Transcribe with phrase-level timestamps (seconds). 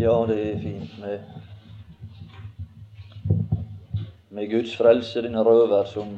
[0.00, 1.18] Ja, det er fint med,
[4.32, 6.14] med Guds frelse, denne røver som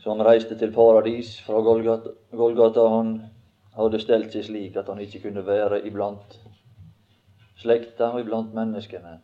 [0.00, 2.14] som reiste til paradis fra Golgata.
[2.32, 3.12] Golgata han
[3.76, 6.38] hadde stelt seg slik at han ikke kunne være iblant
[7.60, 9.18] slekta og iblant menneskene.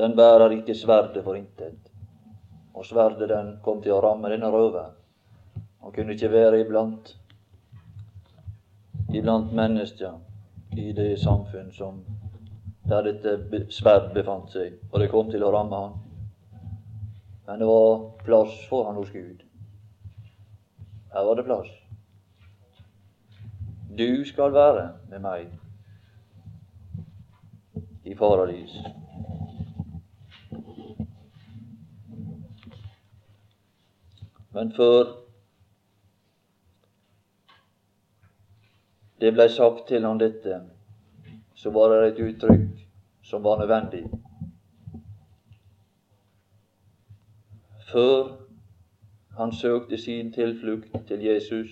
[0.00, 1.92] Den bærer ikke sverdet for intet.
[2.72, 4.96] Og sverdet den kom til å ramme denne røveren.
[5.84, 7.18] Han kunne ikke være iblant
[9.12, 10.12] iblant mennesker
[10.76, 12.04] i det samfunn som
[12.88, 15.92] der dette sverd befant seg, og det kom til å ramme han.
[17.46, 19.44] Men det var plass for han hos Gud.
[21.12, 21.70] Her var det plass.
[23.98, 25.52] Du skal være med meg
[28.04, 28.76] i paradis.
[34.52, 35.21] Men før
[39.22, 40.58] det blei sagt til han dette,
[41.54, 42.82] så var det et uttrykk
[43.22, 44.02] som var nødvendig.
[47.92, 48.36] før
[49.36, 51.70] han søkte sin tilflukt til Jesus,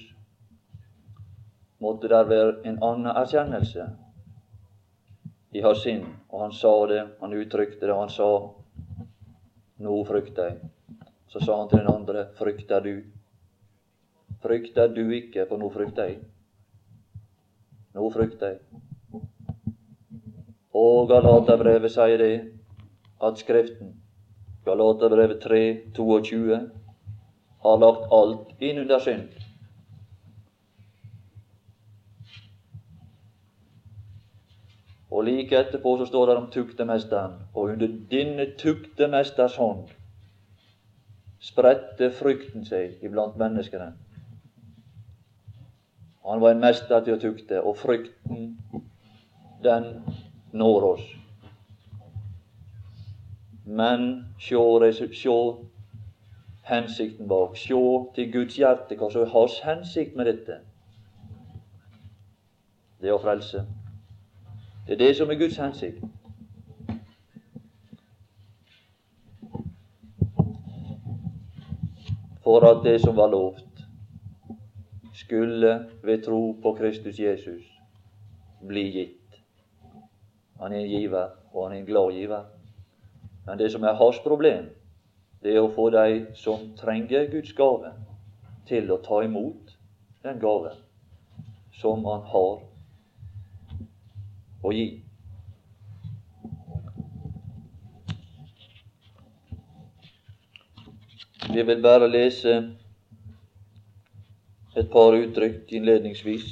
[1.79, 3.87] måtte der være en annen erkjennelse
[5.53, 6.05] i hans sinn.
[6.29, 8.31] Og han sa det, han uttrykte det, han sa
[9.81, 10.57] Nå frykter jeg.
[11.33, 12.99] Så sa han til den andre, frykter du?
[14.43, 16.19] Frykter du ikke, for nå frykter jeg.
[17.95, 18.59] Nå frykter jeg.
[20.75, 22.35] Og Galaterbrevet sier det,
[23.21, 23.97] at Skriften
[24.65, 25.63] Galaterbrevet 3,
[25.97, 26.61] 22,
[27.63, 29.29] har lagt alt inn under synd.
[35.11, 37.33] Og like etterpå så står det om tuktemesteren.
[37.55, 39.89] Og under denne tuktemesters hånd
[41.41, 43.95] spredte frykten seg iblant menneskene.
[46.31, 48.53] Han var en mester til å tukte, og frykten,
[49.65, 49.87] den
[50.55, 51.07] når oss.
[53.67, 54.05] Men
[54.39, 55.41] sjå,
[56.71, 57.57] hensikten bak.
[57.59, 57.81] Sjå
[58.15, 60.61] til Guds hjerte hva som er hans hensikt med dette.
[63.03, 63.65] Det å frelse.
[64.87, 66.05] Det er det som er Guds hensikt.
[72.47, 73.70] For at det som var lovt,
[75.31, 77.63] skulle ved tro på Kristus Jesus
[78.69, 79.37] bli gitt.
[80.59, 82.45] Han er en giver, og han er en glad giver.
[83.47, 84.65] Men det som er hans problem,
[85.43, 87.93] det er å få de som trenger Guds gave,
[88.67, 89.71] til å ta imot
[90.27, 90.83] den gaven
[91.79, 92.59] som han har
[94.67, 94.89] å gi.
[101.55, 102.59] Vi vil bare lese
[104.77, 106.45] et par uttrykk innledningsvis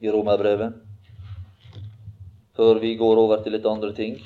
[0.00, 0.74] i Romerbrevet,
[2.56, 4.20] før vi går over til litt andre ting.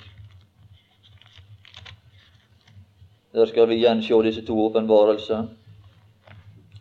[3.33, 5.47] Der skal vi igjen se disse to åpenbarelser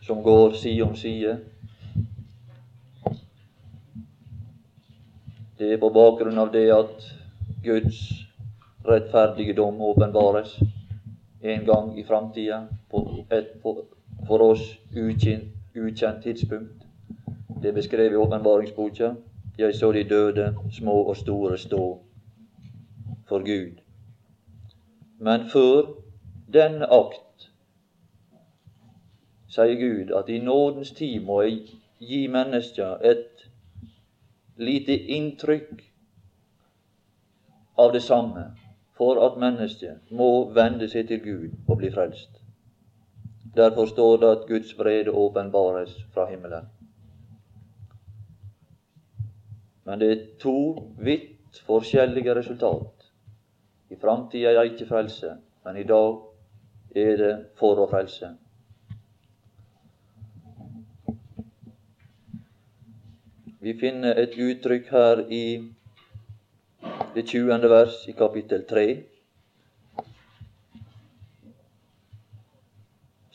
[0.08, 1.38] som går side om side.
[5.60, 7.06] Det er på bakgrunn av det at
[7.64, 8.02] Guds
[8.88, 10.56] rettferdige dom åpenbares
[11.42, 14.64] en gang i framtida for oss
[14.96, 16.86] ukjent, ukjent tidspunkt.
[17.62, 19.14] Det er beskrevet i åpenbaringsboka.
[19.58, 22.02] Jeg så de døde, små og store, stå
[23.28, 23.76] for Gud.
[25.20, 25.82] Men før
[26.54, 27.52] den akt,
[29.48, 31.60] sier Gud, at i nådens tid må jeg
[32.00, 33.50] gi mennesker et
[34.58, 35.84] lite inntrykk
[37.78, 38.46] av det samme,
[38.98, 42.39] for at mennesket må vende seg til Gud og bli frelst.
[43.60, 46.70] Derfor står det at Guds vrede åpenbares fra himmelen.
[49.84, 50.60] Men det er to
[50.98, 53.10] vidt forskjellige resultat.
[53.90, 55.34] I framtida er det ikke frelse,
[55.66, 56.22] men i dag
[56.96, 58.32] er det for å frelse.
[63.60, 65.44] Vi finner et uttrykk her i
[67.16, 67.70] det 20.
[67.70, 68.86] vers i kapittel 3.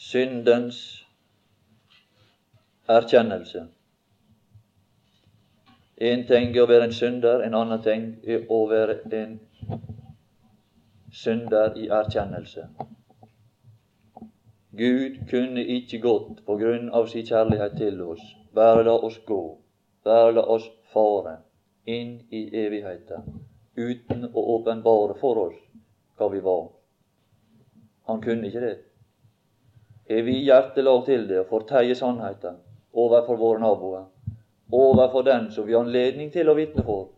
[0.05, 0.79] Syndens
[2.89, 3.63] erkjennelse.
[5.97, 9.39] En ting er å være en synder, en annen ting er å være en
[11.23, 12.67] synder i erkjennelse.
[14.77, 18.23] Gud kunne ikke gått på grunn av sin kjærlighet til oss.
[18.55, 19.43] Bare la oss gå,
[20.05, 21.39] bare la oss fare
[21.87, 23.39] inn i evigheten
[23.77, 25.61] uten å åpenbare for oss
[26.19, 26.67] hva vi var.
[28.11, 28.77] Han kunne ikke det.
[30.09, 32.59] Har vi hjertelag til det og forteie sannheten
[32.93, 34.05] overfor våre naboer,
[34.73, 37.09] overfor den som vi har anledning til å vitne for,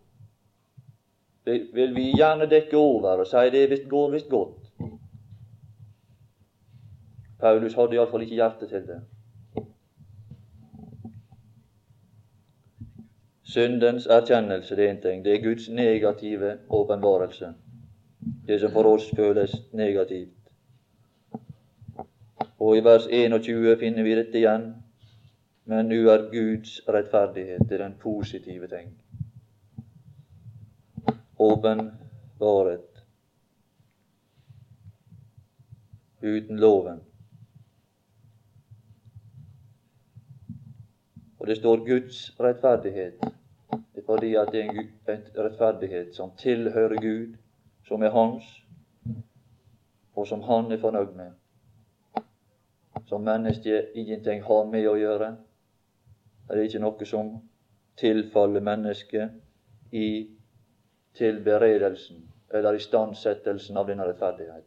[1.47, 4.71] vil vi gjerne dekke over og si det går visst godt.
[7.41, 9.03] Paulus hadde iallfall ikke hjerte til det.
[13.47, 15.25] Syndens erkjennelse det er en ting.
[15.25, 17.53] Det er Guds negative åpenbarelse.
[18.47, 20.36] Det som for oss føles negativt.
[22.59, 24.71] Og i vers 21 finner vi dette igjen.
[25.67, 28.93] Men nå er Guds rettferdighet det den positive ting.
[31.37, 33.03] Åpenbaret
[36.23, 37.01] uten loven.
[41.39, 43.21] Og det står Guds rettferdighet.
[43.95, 47.37] Det er fordi at det er en rettferdighet som tilhører Gud,
[47.89, 48.45] som er hans,
[50.15, 51.31] og som han er fornøyd med.
[53.05, 55.37] Som mennesket ingenting har med å gjøre.
[56.49, 57.35] Det er ikke noe som
[57.97, 60.09] tilfaller mennesket i
[61.17, 62.23] tilberedelsen
[62.55, 64.65] eller istandsettelsen av denne rettferdighet.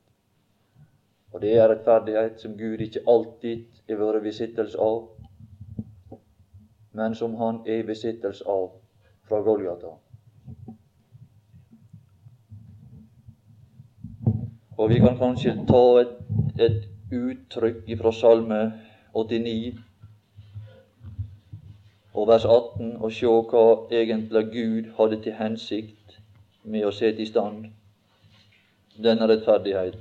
[1.34, 5.10] Og det er rettferdighet som Gud ikke alltid har vært besittelse av,
[6.98, 8.72] men som han er besittelse av
[9.30, 9.94] fra Golgata.
[14.80, 16.16] Og vi kan kanskje ta et,
[16.60, 16.80] et
[17.12, 18.60] uttrykk fra Salme
[19.14, 19.80] 89
[22.14, 23.66] og vers 18 og se hva
[24.02, 26.18] egentlig Gud hadde til hensikt
[26.64, 27.70] med å sette i stand
[29.00, 30.00] denne rettferdighet.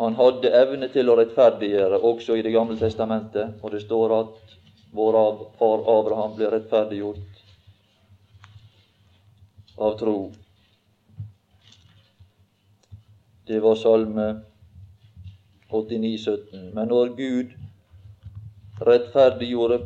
[0.00, 4.54] Han hadde evne til å rettferdiggjøre også i Det gamle testamentet, og det står at
[4.96, 5.18] vår
[5.58, 7.42] far Abraham ble rettferdiggjort
[9.78, 10.30] av tro.
[13.46, 14.49] Det var Salme
[15.70, 16.74] 89, 17.
[16.74, 17.56] Men når Gud
[18.86, 19.80] rettferdiggjorde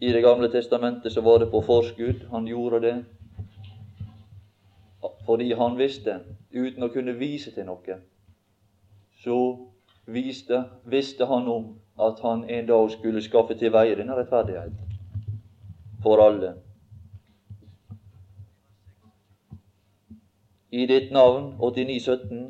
[0.00, 2.26] i Det gamle testamentet, så var det på forskudd.
[2.30, 3.04] Han gjorde det
[5.24, 6.18] fordi han visste,
[6.54, 7.96] uten å kunne vise til noe,
[9.22, 9.36] så
[10.06, 11.68] viste, visste han om
[12.00, 14.72] at han en dag skulle skaffe til veie denne rettferdighet
[16.02, 16.54] for alle.
[20.72, 22.46] I ditt navn, 8917,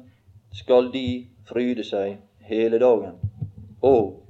[0.52, 1.06] skal de
[1.44, 2.16] fryde seg
[2.54, 3.18] hele dagen.
[3.82, 4.22] Og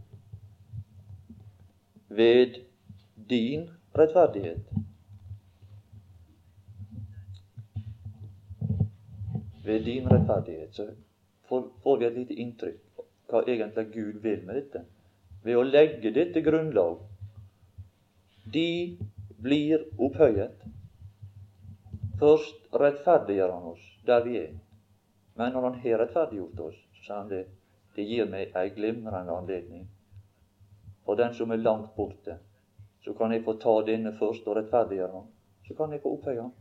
[2.09, 2.61] ved
[3.29, 4.73] din rettferdighet.
[9.65, 10.89] Ved din rettferdighet så
[11.83, 12.81] får vi et lite inntrykk
[13.33, 14.85] hva egentlig Gud vil med dette.
[15.43, 16.99] Ved å legge dette grunnlag.
[18.53, 18.97] De
[19.43, 20.61] blir opphøyet.
[22.21, 24.53] Først rettferdiggjør han oss der vi er.
[25.35, 27.45] Men når han har rettferdiggjort oss, så sier han det.
[27.97, 29.87] Det gir meg ei glimrende anledning.
[31.05, 32.39] For den som er langt borte,
[33.05, 35.31] så kan jeg få ta denne først og rettferdiggjøre ham.
[35.67, 36.53] Så kan jeg få opphøye ham.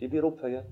[0.00, 0.64] De blir opphøyet.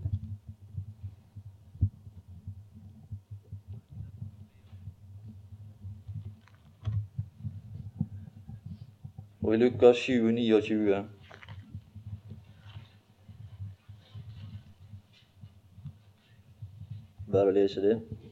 [9.42, 11.04] Og i Lukas 7, 29
[17.32, 18.25] Bare lese det.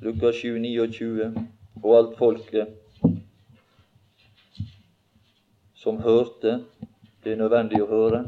[0.00, 1.46] Lukas 7, 29.
[1.82, 2.76] Og alt folket
[5.74, 6.60] som hørte
[7.24, 8.22] Det er nødvendig å høre.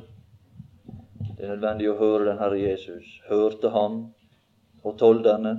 [1.36, 3.08] Det er nødvendig å høre den Herre Jesus.
[3.28, 4.02] Hørte ham
[4.84, 5.54] og tolderne.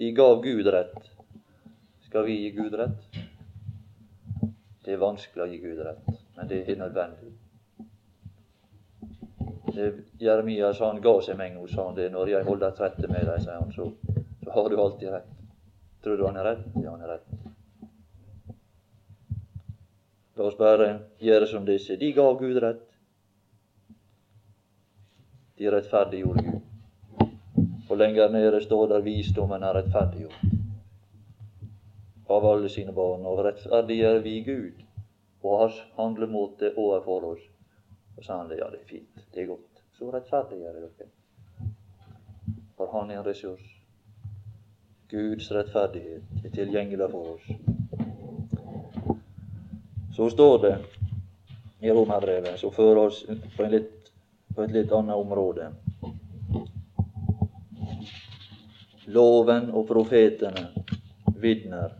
[0.00, 1.10] De gav Gud rett
[2.10, 3.18] skal vi gi Gud rett?
[4.82, 7.30] Det er vanskelig å gi Gud rett, men det er nødvendig.
[10.18, 12.10] Jeremias han ga seg en gang, sa han det.
[12.12, 13.90] Når jeg holder trette med deg, sier han, så,
[14.44, 15.32] så har du alltid rett.
[16.04, 16.66] Tror du han er rett?
[16.80, 17.26] Ja, han er rett.
[20.36, 20.88] La oss bare
[21.20, 21.98] gjøre som disse.
[22.00, 22.86] De ga Gud rett.
[25.60, 26.60] De rettferdiggjorde Gud.
[27.90, 30.56] Og lenger nede står der visdommen er rettferdiggjort
[32.30, 34.84] av alle sine barn, og rettferdiggjør vi Gud
[35.42, 37.42] og hans handlemåte overfor oss.
[38.16, 39.82] Og sa han det, ja, det er fint, det er godt.
[39.98, 41.08] Så rettferdiggjør dere.
[42.76, 43.66] For han er en ressurs.
[45.10, 47.46] Guds rettferdighet er tilgjengelig for oss.
[50.16, 50.76] Så står det
[51.80, 53.24] i Romerbrevet, som fører oss
[53.56, 54.12] på, litt,
[54.54, 55.70] på et litt annet område.
[59.10, 60.68] Loven og profetene
[61.40, 61.96] vitner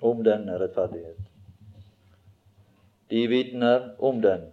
[0.00, 1.18] om denne rettferdighet.
[3.10, 4.51] De vitner om den,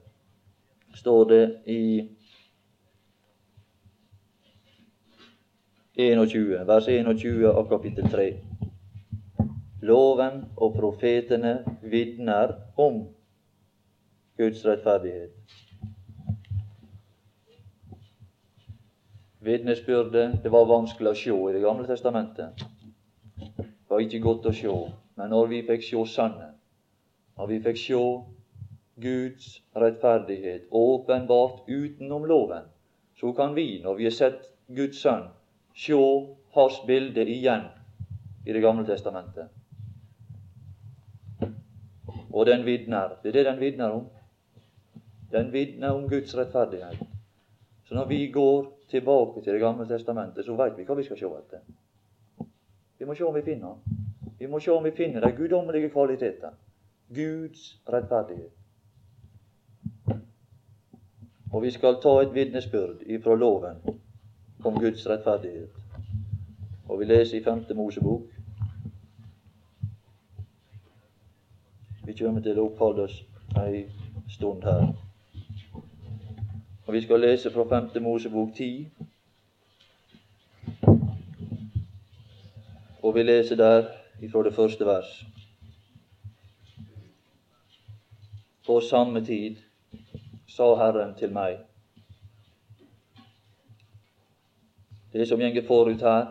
[0.99, 1.83] står det i
[5.99, 8.27] 21, vers 21 av kapittel 3.
[9.81, 13.01] Loven og profetene vitner om
[14.39, 15.35] Guds rettferdighet.
[19.39, 22.63] Vitnesbyrdet det var vanskelig å se i Det gamle testamentet.
[23.39, 24.75] Det var ikke godt å se.
[25.15, 26.59] Men når vi fikk se sannheten,
[27.39, 28.03] når vi fikk se
[29.01, 32.63] Guds rettferdighet åpenbart utenom loven,
[33.19, 35.27] så kan vi, når vi har sett Guds sønn,
[35.75, 35.95] se
[36.55, 37.67] hans bilde igjen
[38.45, 39.49] i Det gamle testamentet.
[42.33, 43.17] Og den vitner.
[43.23, 44.05] Det er det den vitner om.
[45.31, 46.99] Den vitner om Guds rettferdighet.
[47.85, 51.17] Så når vi går tilbake til Det gamle testamentet, så veit vi hva vi skal
[51.17, 51.65] se etter.
[52.99, 53.75] Vi må se om vi finner
[54.39, 56.51] Vi må se om vi finner de guddommelige kvaliteter.
[57.09, 58.58] Guds rettferdighet.
[61.51, 63.77] Og vi skal ta et vitnesbyrd ifra loven
[64.65, 65.69] om Guds rettferdighet.
[66.89, 67.63] Og vi leser i 5.
[67.75, 68.21] Mosebok.
[72.05, 73.21] Vi kommer til å oppholde oss
[73.61, 73.85] ei
[74.29, 74.91] stund her.
[76.85, 78.01] Og vi skal lese fra 5.
[78.01, 78.87] Mosebok 10.
[83.01, 83.89] Og vi leser der
[84.21, 85.25] ifra det første vers.
[88.65, 89.68] På samme tid
[90.59, 91.61] sa Herren til meg
[95.13, 96.25] Det som gjenger forut her,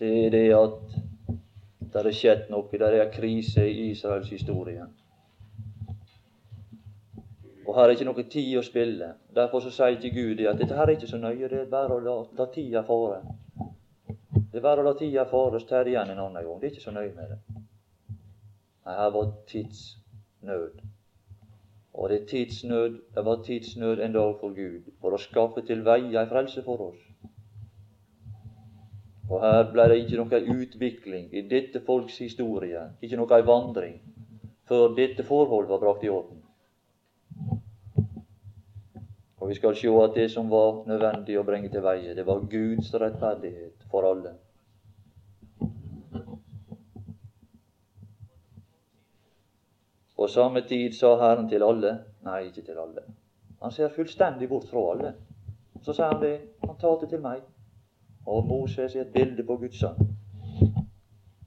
[0.00, 0.96] det er det at
[1.80, 2.68] det har skjedd noe.
[2.68, 4.84] Det er en krise i Israels historie.
[7.64, 9.08] Og her er ikke noe tid å spille.
[9.40, 11.96] Derfor så sier ikke Gud at dette her er ikke så nøye, det er bare
[11.96, 13.22] å la, la tida fare.
[14.36, 16.60] Det er bare å la tida fare, så tar det igjen en annen gang.
[16.60, 17.42] Det er ikke så nøye med det.
[18.84, 20.89] Nei, her var tidsnød.
[21.94, 26.14] Og det tidsnød, det var tidsnød en dag for Gud, for å skaffe til veie
[26.20, 27.00] ei frelse for oss.
[29.30, 33.98] Og her ble det ikke noe utvikling i dette folks historie, ikke noe vandring,
[34.70, 36.42] før dette forhold var brakt i orden.
[39.40, 42.42] Og vi skal se at det som var nødvendig å bringe til veie, det var
[42.50, 44.34] Guds rettferdighet for alle.
[50.20, 51.90] På samme tid sa Herren til alle
[52.26, 53.06] Nei, ikke til alle.
[53.62, 55.12] Han ser fullstendig bort fra alle.
[55.80, 56.34] Så sa han det.
[56.66, 57.38] Han talte til meg.
[58.26, 60.10] Og Moses er et bilde på Guds sønn.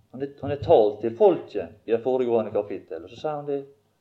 [0.10, 3.06] Han er, han er talt til folket i det foregående kapittel.
[3.06, 3.60] Og så sa han det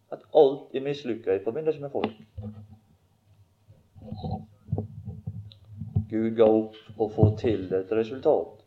[0.09, 2.17] at alt er mislykka i forbindelse med folk.
[6.17, 8.65] Gud ga opp å få til et resultat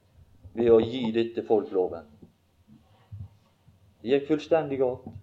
[0.54, 2.06] ved å gi dette folk loven.
[4.02, 5.14] Det gikk fullstendig galt.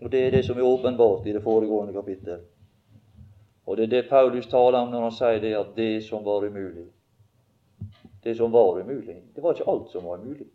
[0.00, 2.40] Og det er det som er åpenbart i det foregående kapittel.
[3.66, 6.46] Og det er det Paulus taler om når han sier det at det som var
[6.46, 6.88] umulig
[8.24, 10.46] Det som var umulig, det var ikke alt som var umulig.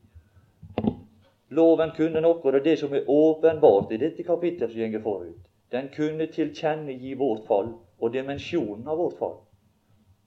[1.50, 5.02] Loven kunne noe, og det er det som er åpenbart i dette kapittelet som går
[5.02, 5.48] forut.
[5.72, 9.36] Den kunne tilkjennegi vårt fall og dimensjonen av vårt fall,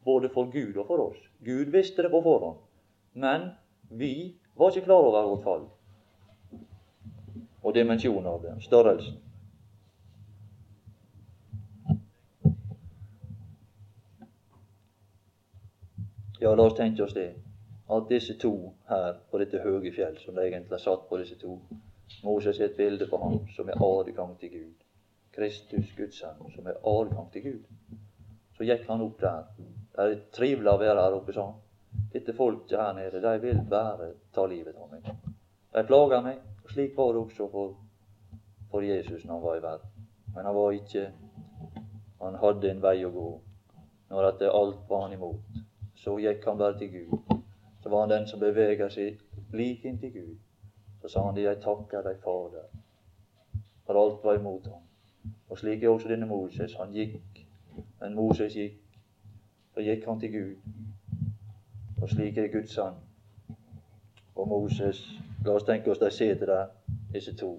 [0.04, 1.18] både for Gud og for oss.
[1.44, 2.58] Gud visste det på forhånd,
[3.12, 3.50] men
[3.90, 5.66] vi var ikke klar over vårt fall
[7.68, 9.18] og dimensjonen av det, størrelsen.
[16.40, 17.34] Ja, la oss tenke oss det.
[17.90, 18.52] At disse to
[18.88, 21.58] her på dette høye fjell, som de egentlig har satt på disse to
[22.25, 24.84] Moses er et bilde på ham som er adgang til Gud.
[25.34, 27.98] Kristus, Guds sønn, som er adgang til Gud.
[28.56, 29.44] Så gikk han opp der.
[29.58, 31.60] Det er trivelig å være her oppe sa han.
[32.14, 35.12] Dette folket her nede, de vil bare ta livet av meg.
[35.75, 36.40] De plager meg.
[36.68, 37.76] Slik var det også for,
[38.70, 39.90] for Jesus når han var i verden.
[40.34, 41.12] Men han var ikke
[42.20, 43.28] Han hadde en vei å gå.
[44.10, 45.58] Når at alt var han imot,
[45.94, 47.37] så gikk han bare til Gud.
[47.82, 49.20] Så var han den som beveget seg
[49.54, 50.37] like inntil Gud.
[51.00, 52.66] Så sa han det, jeg takker deg, Fader,
[53.87, 54.82] for alt var imot ham.
[55.48, 56.75] Og slik er også denne Moses.
[56.75, 57.46] Han gikk,
[58.00, 58.82] men Moses gikk.
[59.75, 60.56] Så gikk han til Gud.
[62.02, 62.98] Og slik er Guds sønn.
[64.38, 65.02] Og Moses
[65.45, 66.71] La oss tenke oss de sitter der,
[67.12, 67.52] disse to.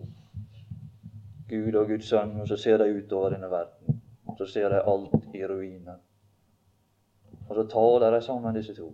[1.50, 4.02] Gud og Guds sønn, og så ser de utover denne verden.
[4.38, 5.96] Så ser de alt i ruiner.
[7.48, 8.92] Og så taler de sammen, disse to.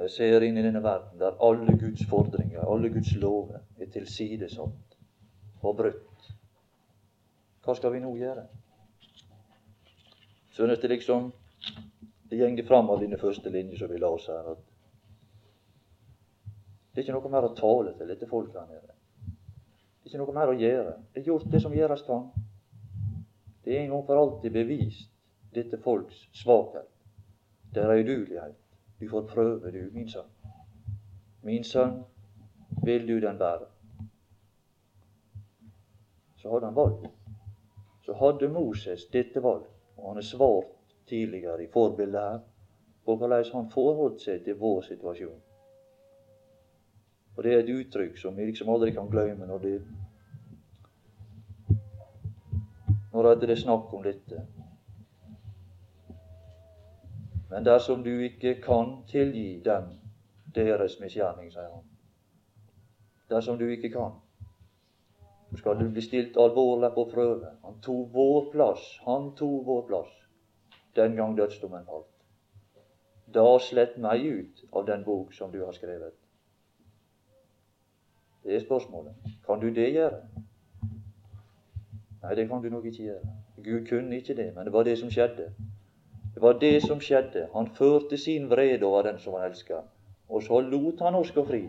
[0.00, 4.96] De ser inn i denne verden der alle Guds fordringer, alle Guds lover, er tilsidesatt
[5.62, 6.30] og brutt.
[7.64, 8.46] Hva skal vi nå gjøre?
[10.56, 11.30] Synes det liksom
[12.30, 14.60] det gjenger fram av denne første linja som vi la oss her, at
[16.90, 18.94] det er ikke noe mer å tale til dette folket her nede.
[19.26, 20.94] Det er ikke noe mer å gjøre.
[21.10, 22.28] Det er gjort det som gjøres kan.
[23.64, 25.10] Det er en gang for alltid bevist
[25.54, 26.88] dette folks svakhet.
[27.74, 28.56] Det er udugelighet.
[29.00, 30.30] Du får prøve, du, min sønn.
[31.46, 32.02] Min sønn,
[32.86, 33.66] vil du den være?
[36.38, 37.06] Så hadde han valg.
[38.06, 40.74] Så hadde Moses dette valg, og han er svart
[41.10, 42.40] tidligere i forbildet her
[43.10, 45.40] og hvordan han forholdt seg til vår situasjon.
[47.36, 49.74] Og det er et uttrykk som vi liksom aldri kan glemme når det
[53.12, 54.44] når det er snakk om dette.
[57.50, 59.88] Men dersom du ikke kan tilgi dem
[60.54, 61.82] deres misgjerning, sier han.
[63.30, 64.14] Dersom du ikke kan,
[65.50, 67.50] så skal du bli stilt alvorlig på prøve.
[67.64, 68.86] Han tok vår plass.
[69.06, 70.19] Han tok vår plass
[70.96, 72.06] den gang dødsdommen falt.
[73.34, 76.14] Da slett meg ut av den bok som du har skrevet.
[78.44, 79.12] Det er spørsmålet.
[79.46, 80.22] Kan du det gjøre?
[82.22, 83.34] Nei, det kan du nok ikke gjøre.
[83.64, 85.52] Gud kunne ikke det, men det var det som skjedde.
[86.34, 87.48] Det var det som skjedde.
[87.54, 89.82] Han førte sin vrede over den som han elska,
[90.28, 91.64] og så lot han oss gå fri.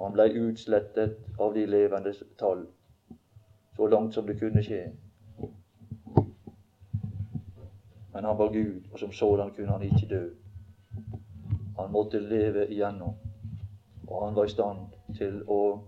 [0.00, 2.66] Han blei utslettet av de levende tall,
[3.76, 4.88] så langt som det kunne skje.
[8.20, 10.30] Men han var Gud, og som sådan kunne han ikke dø.
[11.78, 13.14] Han måtte leve igjennom,
[14.08, 14.78] og han var i stand
[15.16, 15.86] til å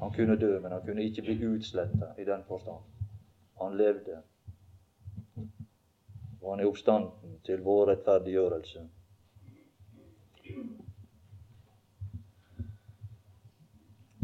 [0.00, 2.84] Han kunne dø, men han kunne ikke bli utsletta i den forstand.
[3.60, 4.22] Han levde
[6.40, 8.86] og han er oppstanden til vår rettferdiggjørelse.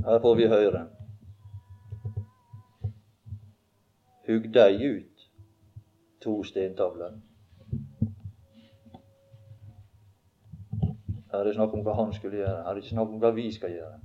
[0.07, 0.87] Her får vi høre
[4.27, 5.16] Hugg deg ut
[6.27, 7.15] to stentavler.
[11.31, 12.63] Her er det snakk om hva han skulle gjøre.
[12.63, 13.99] Her er det ikke snakk om hva vi skal gjøre.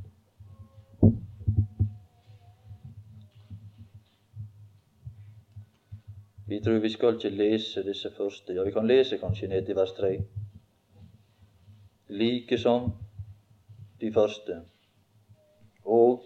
[6.51, 8.53] Vi tror vi skal ikke lese disse første.
[8.53, 10.11] Ja, vi kan lese kanskje ned til vers 3.
[12.09, 12.91] Like som
[14.01, 14.61] de første.
[15.85, 16.25] Og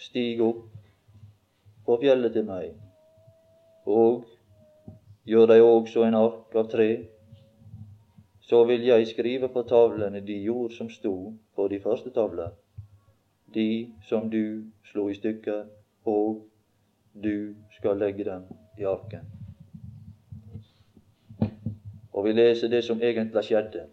[0.00, 0.64] stig opp
[1.84, 2.72] på fjellet til meg,
[3.84, 4.24] og
[5.24, 6.90] gjør deg også en ark av tre.
[8.40, 12.50] Så vil jeg skrive på tavlene de ord som sto på de første tavler,
[13.54, 15.66] de som du slo i stykker,
[16.04, 16.46] og
[17.14, 19.28] du skal legge dem i arken.
[22.12, 23.86] Og vi leser det som egentlig skjedde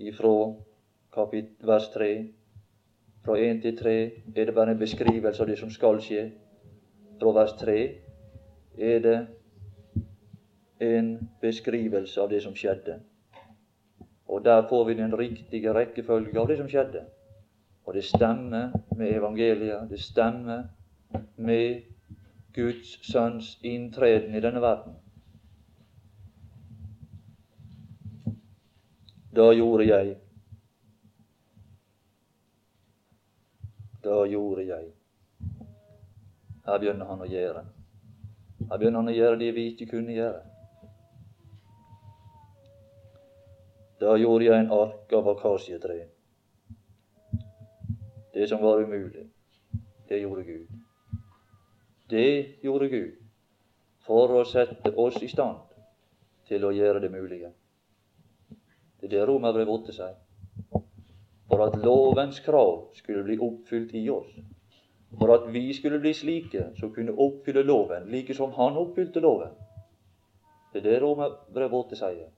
[0.00, 0.52] ifra
[1.66, 2.10] vers 3.
[3.24, 3.94] Fra 1 til 3
[4.36, 6.30] er det bare en beskrivelse av det som skal skje.
[7.20, 7.76] Fra vers 3
[8.78, 9.18] er det
[10.80, 13.00] en beskrivelse av det som skjedde.
[14.28, 17.04] Og der får vi den riktige rekkefølge av det som skjedde.
[17.84, 19.90] Og det stemmer med evangeliet.
[19.90, 20.62] Det stemmer
[21.36, 21.82] med
[22.54, 24.94] Guds sønns inntreden i denne verden.
[29.36, 30.16] Da gjorde jeg.
[34.04, 34.88] Da gjorde jeg.
[36.66, 37.64] Her begynner han å gjøre.
[38.70, 40.49] Her begynner han å gjøre det vi ikke kunne gjøre.
[44.00, 45.98] Da gjorde jeg en ark av akasietre.
[48.32, 49.26] Det som var umulig,
[50.08, 50.68] det gjorde Gud.
[52.08, 53.18] Det gjorde Gud
[54.06, 55.60] for å sette oss i stand
[56.48, 57.52] til å gjøre det mulige.
[59.00, 60.16] Det er det Romerbrevet 8 sier.
[61.50, 64.32] For at lovens krav skulle bli oppfylt i oss.
[65.18, 69.52] For at vi skulle bli slike som kunne oppfylle loven, like som han oppfylte loven.
[70.72, 72.28] Det er det Romerbrevet 8 sier.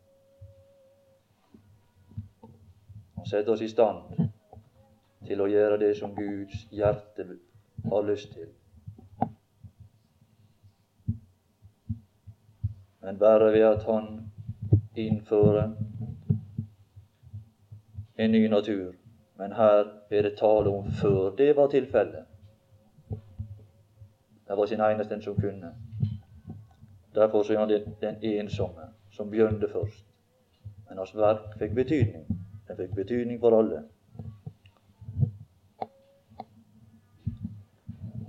[3.33, 4.29] Han setter oss i stand
[5.25, 7.25] til å gjøre det som Guds hjerte
[7.88, 8.51] har lyst til.
[13.01, 14.11] Men bare ved at Han
[14.97, 15.73] innfører
[18.18, 18.92] en ny natur.
[19.38, 22.29] Men her er det tale om før det var tilfellet.
[24.49, 25.73] Det var sin eneste som kunne.
[27.14, 30.05] Derfor så er han den ensomme som begynte først.
[30.88, 32.41] Men hans verk fikk betydning.
[32.73, 33.83] Det fikk betydning for alle.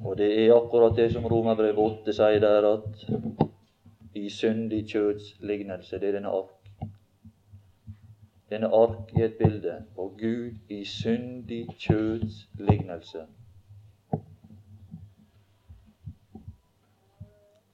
[0.04, 3.06] Og det er akkurat det som Romerbrevet 8 sier der, at
[4.20, 6.60] i syndig kjøds lignelse, det er denne ark
[8.54, 13.24] denne ark er et bilde på Gud i syndig kjøds lignelse.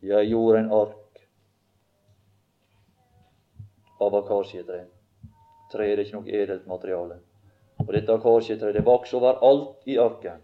[0.02, 1.20] Jeg gjorde en ark
[4.00, 4.86] av akasietre.
[5.72, 7.20] Tre er ikke noe edelt materiale.
[7.80, 10.42] Og dette akasjetreet det vokser overalt i arken.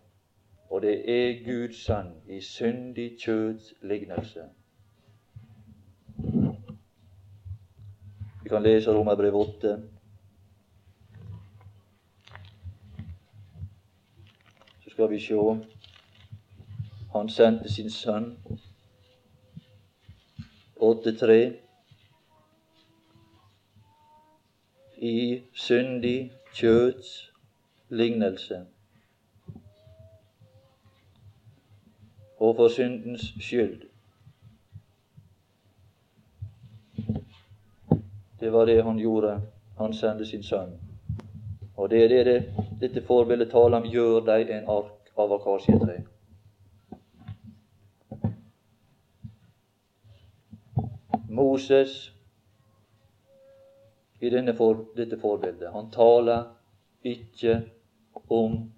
[0.70, 4.46] Og det er Guds sønn i syndig kjøds lignelse.
[8.44, 9.76] Vi kan lese Romerbrev 8.
[14.84, 15.58] Så skal vi sjå.
[17.14, 18.38] Han sendte sin sønn.
[20.78, 21.65] 8.3.
[25.06, 27.32] I syndig kjøts
[27.90, 28.66] lignelse.
[32.38, 33.82] Og for syndens skyld
[38.40, 39.42] Det var det han gjorde.
[39.78, 40.74] Han sendte sin sønn.
[41.78, 42.44] Og det er det, det
[42.82, 43.88] dette forbildet taler om.
[43.90, 45.96] Gjør deg en ark av akasjetre.
[51.30, 52.15] Moses
[54.20, 56.44] i for, dette forbildet, han taler
[57.04, 57.62] ikke
[58.30, 58.72] om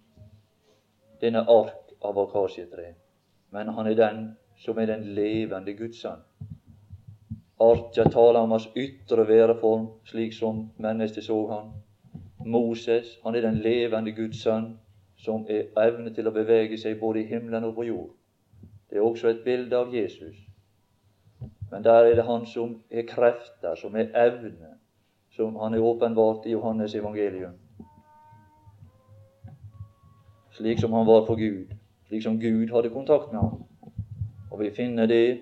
[1.22, 2.94] denne ark av akasjetre,
[3.52, 4.24] men han er den
[4.58, 6.24] som er den levende Guds sønn.
[7.60, 11.72] Artja taler om hans ytre væreform, slik som mennesket så han.
[12.46, 14.76] Moses, han er den levende Guds sønn,
[15.18, 18.12] som er evne til å bevege seg både i himmelen og på jord.
[18.90, 20.38] Det er også et bilde av Jesus.
[21.72, 24.77] Men der er det han som er krefter, som er evne,
[25.38, 27.54] som han er åpenbart i Johannes evangelium.
[30.52, 31.76] Slik som han var for Gud,
[32.08, 33.64] slik som Gud hadde kontakt med ham.
[34.52, 35.40] Og vi finner det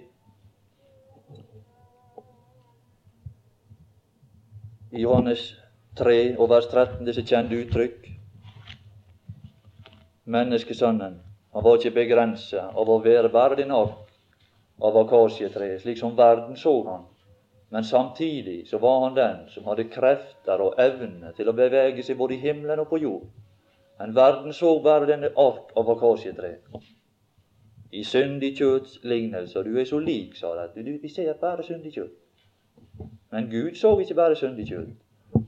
[4.92, 5.54] i Johannes
[5.96, 8.12] 3 og vers 13 disse kjente uttrykk.
[10.26, 11.20] Menneskesønnen,
[11.54, 14.02] han var ikke begrensa av å være verdig nok
[14.84, 17.12] av akasietreet, slik som verden så han.
[17.70, 22.18] Men samtidig så var han den som hadde krefter og evne til å bevege seg
[22.18, 23.26] både i himmelen og på jord.
[24.00, 26.58] Men verden så bare denne ark av akasjetre.
[27.92, 29.64] I syndig kjøtts lignelse.
[29.64, 30.98] Du er så lik, sa de.
[31.02, 32.22] Vi ser bare syndig kjøtt.
[33.32, 34.96] Men Gud så ikke bare syndig kjøtt.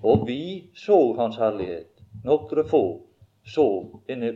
[0.04, 1.92] Og vi så Hans herlighet.
[2.26, 2.84] Noen få
[3.46, 3.68] så
[4.08, 4.34] denne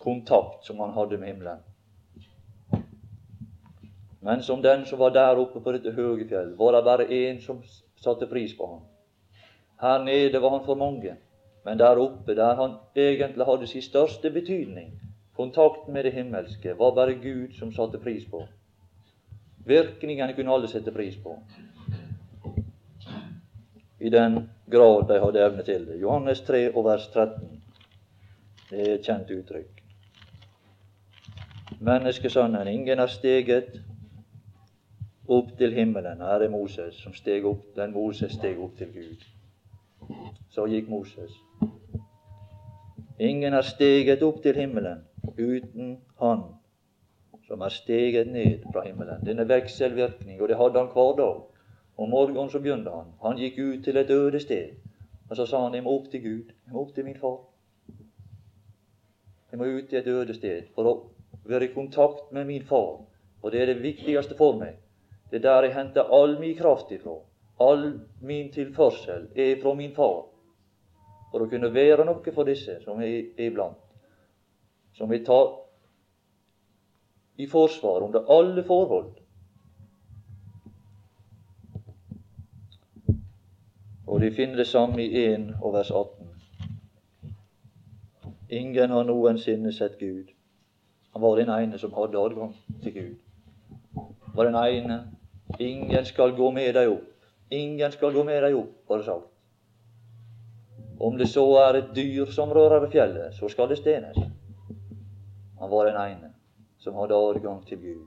[0.00, 1.64] kontakt som han hadde med himmelen.
[4.24, 7.40] Men som den som var der oppe på dette høye fjell, var det bare én
[7.44, 7.60] som
[8.00, 8.82] satte pris på ham.
[9.80, 11.16] Her nede var han for mange,
[11.64, 14.94] men der oppe, der han egentlig hadde sin største betydning,
[15.36, 18.46] kontakten med det himmelske, var bare Gud som satte pris på.
[19.66, 21.38] Virkningene kunne alle sette pris på
[24.04, 26.00] i den grad de hadde evne til det.
[26.00, 27.62] Johannes 3 og vers 13.
[28.70, 29.80] Det er et kjent uttrykk.
[31.80, 33.80] Menneskesønnen, ingen er steget
[35.28, 36.20] opp til himmelen.
[36.20, 39.24] Her er Moses som steg opp, den Moses steg opp til Gud.
[40.50, 41.32] Så gikk Moses.
[43.18, 45.04] Ingen har steget opp til himmelen
[45.38, 46.42] uten Han
[47.46, 49.26] som er steget ned fra himmelen.
[49.26, 51.42] Denne vekselvirkning, og det hadde han hver dag.
[51.96, 53.12] Om morgenen så begynte han.
[53.22, 54.68] Han gikk ut til et øde sted.
[55.30, 56.46] Og så sa han, 'Jeg må opp til Gud.
[56.66, 57.44] Jeg må opp til min far.'
[59.50, 61.10] Jeg må ut til et øde sted for å
[61.44, 63.00] være i kontakt med min far.
[63.42, 64.74] Og det er det viktigste for meg.
[65.30, 67.16] Det er der jeg henter all min kraft ifra.
[67.60, 70.24] All min tilførsel er fra min far.
[71.30, 73.80] For å kunne være noe for disse som er iblant.
[74.94, 75.40] Som vil ta
[77.36, 79.12] i forsvar under alle forhold.
[84.06, 86.30] Og de finner det samme i 1 og vers 18.
[88.48, 90.30] Ingen har noensinne sett Gud.
[91.12, 93.23] Han var den ene som hadde adgang til Gud.
[94.34, 94.98] Var den ene.
[95.58, 97.10] Ingen skal gå med deg opp.
[97.50, 99.30] Ingen skal gå med deg opp, var det sagt.
[101.00, 104.18] Om det så er et dyr som rører ved fjellet, så skal det stenes.
[105.60, 106.32] Han var den ene
[106.78, 108.06] som hadde adgang til Gud.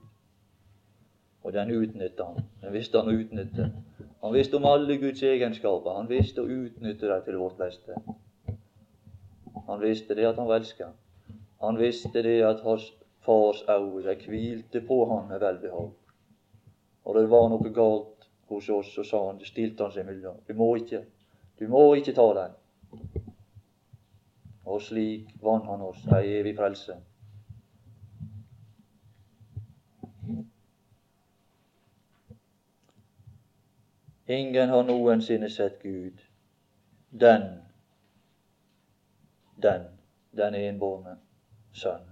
[1.44, 2.44] Og den utnytta han.
[2.62, 3.70] Den visste han å utnytte.
[4.22, 5.96] Han visste om alle Guds egenskaper.
[5.96, 7.96] Han visste å utnytte dem til vårt beste.
[9.68, 10.90] Han visste det at han var elska.
[11.60, 12.90] Han visste det at hans
[13.24, 15.90] fars øyne hvilte på han med velbehag.
[17.04, 20.40] Og det var noe galt hos oss, så sa han, stilte han seg mellom.
[20.46, 21.04] Du må ikke.
[21.58, 22.56] Du må ikke ta den.
[24.68, 26.98] Og slik vant han oss ei evig frelse.
[34.28, 36.20] Ingen har noensinne sett Gud.
[37.10, 37.46] Den,
[39.62, 39.86] den,
[40.36, 41.16] den enbårne
[41.72, 42.04] sønn.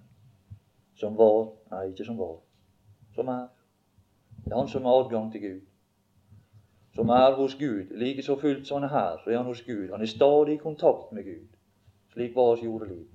[0.97, 2.39] Som var Nei, ikke som var.
[3.15, 3.49] Som er.
[4.47, 5.61] Det er han som har adgang til Gud.
[6.95, 7.91] Som er hos Gud.
[7.91, 9.91] Like så fullt som han er her, så er han hos Gud.
[9.91, 11.49] Han er stadig i kontakt med Gud.
[12.13, 13.07] Slik var hans jordeliv.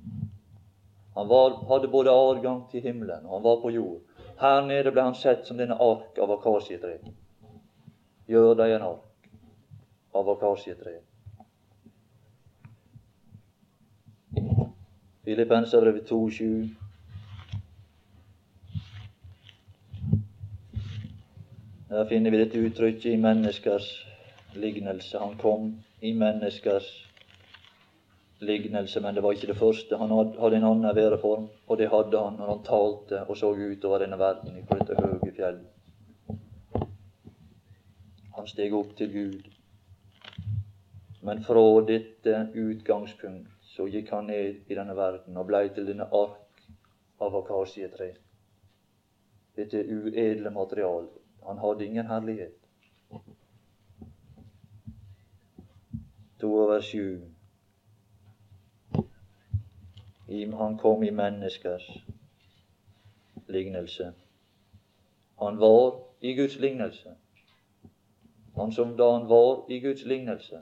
[1.17, 3.99] Han var, hadde både adgang til himmelen, og han var på jord.
[4.39, 6.99] Her nede ble han sett som denne ark av akasietre
[8.27, 9.07] gjør deg en ark.
[10.13, 10.97] av akasietre.
[15.23, 16.80] Filippenserbrevet 2,7.
[21.91, 23.87] Der finner vi dette uttrykket i menneskers
[24.55, 25.17] lignelse.
[25.19, 26.87] Han kom i menneskers
[28.39, 29.97] lignelse, men det var ikke det første.
[29.97, 34.05] Han hadde en annen væreform, og det hadde han når han talte og så utover
[34.05, 36.39] denne verden på dette høye fjellet.
[38.39, 39.53] Han steg opp til Gud.
[41.27, 46.07] Men fra dette utgangspunkt så gikk han ned i denne verden og blei til denne
[46.07, 46.63] ark
[47.19, 48.13] av akasietre.
[49.59, 51.11] Dette uedle material.
[51.45, 52.57] Han hadde ingen herlighet.
[56.39, 57.21] To over sju.
[60.57, 62.03] Han kom i menneskers
[63.47, 64.13] lignelse.
[65.39, 67.15] Han var i Guds lignelse.
[68.55, 70.61] Han som da han var i Guds lignelse,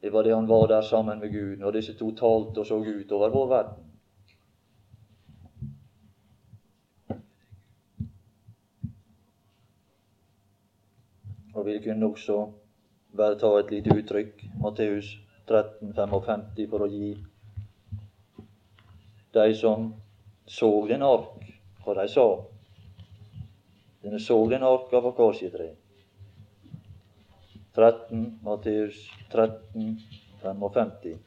[0.00, 2.76] det var det han var der sammen med Gud, når disse to talte og så
[2.76, 3.89] ut over vår verden.
[11.60, 12.34] Og vil kunne også
[13.16, 15.10] bare ta et lite uttrykk, Matteus
[15.48, 17.10] 13, 55, for å gi
[19.36, 19.90] de som
[20.48, 21.44] så den ark,
[21.84, 22.26] hva de sa.
[24.00, 25.68] Denne så den ark av akasjetre.
[27.76, 29.98] 13, Matteus 13,
[30.40, 31.18] 55.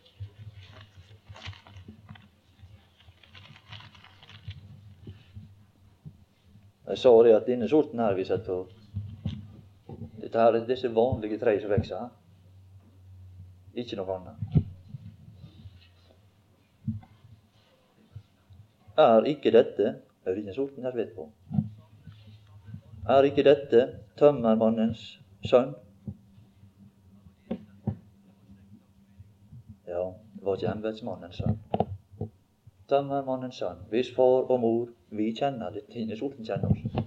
[6.89, 8.82] De sa det at denne sorten her vi setter for
[10.33, 12.07] Dette her er disse vanlige tre som vokser her.
[13.77, 14.55] Ikke noe annet.
[19.03, 19.91] Er ikke dette
[20.25, 21.27] er denne sorten her vet på.
[23.05, 23.83] Er ikke dette
[24.17, 25.03] tømmermannens
[25.45, 25.75] sønn?
[29.85, 31.61] Ja, det var ikke embetsmannens sønn.
[32.89, 35.85] Tømmermannens sønn, hvis far og mor vi kjenner det.
[35.93, 37.05] Tinnesolten kjenner oss.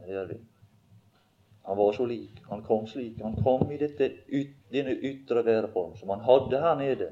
[0.00, 0.40] Det gjør vi.
[1.64, 2.42] Han var så lik.
[2.48, 3.20] Han kom slik.
[3.22, 4.10] Han kom i dette,
[4.72, 7.10] denne ytre væreform som han hadde her nede.